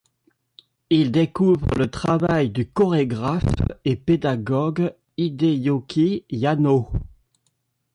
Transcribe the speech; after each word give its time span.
Il 0.89 1.11
découvre 1.11 1.75
le 1.75 1.87
travail 1.91 2.49
du 2.49 2.67
chorégraphe 2.67 3.43
et 3.85 3.95
pédagogue 3.95 4.95
Hideyuki 5.17 6.25
Yano. 6.31 6.89